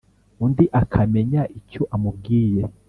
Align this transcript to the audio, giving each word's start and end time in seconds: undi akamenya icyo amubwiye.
undi 0.43 0.65
akamenya 0.81 1.41
icyo 1.59 1.81
amubwiye. 1.95 2.61